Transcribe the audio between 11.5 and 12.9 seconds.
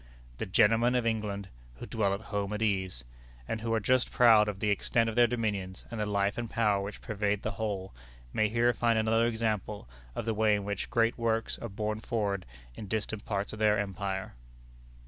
are borne forward in